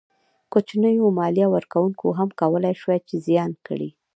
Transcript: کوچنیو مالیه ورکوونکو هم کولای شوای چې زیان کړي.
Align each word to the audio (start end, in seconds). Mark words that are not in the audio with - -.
کوچنیو 0.51 1.07
مالیه 1.19 1.47
ورکوونکو 1.55 2.07
هم 2.19 2.29
کولای 2.39 2.75
شوای 2.81 2.99
چې 3.07 3.15
زیان 3.25 3.51
کړي. 3.67 3.89